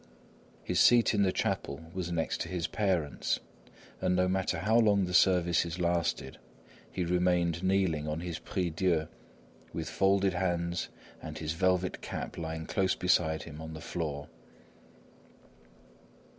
His 0.63 0.79
seat 0.79 1.13
in 1.13 1.21
the 1.21 1.31
chapel 1.31 1.79
was 1.93 2.11
next 2.11 2.41
to 2.41 2.47
his 2.49 2.65
parents, 2.65 3.39
and 4.01 4.15
no 4.15 4.27
matter 4.27 4.57
how 4.57 4.79
long 4.79 5.05
the 5.05 5.13
services 5.13 5.77
lasted, 5.77 6.39
he 6.91 7.05
remained 7.05 7.61
kneeling 7.63 8.07
on 8.07 8.21
his 8.21 8.39
prie 8.39 8.69
dieu, 8.71 9.07
with 9.73 9.87
folded 9.91 10.33
hands 10.33 10.89
and 11.21 11.37
his 11.37 11.53
velvet 11.53 12.01
cap 12.01 12.35
lying 12.39 12.65
close 12.65 12.95
beside 12.95 13.43
him 13.43 13.61
on 13.61 13.75
the 13.75 13.79
floor. 13.79 14.27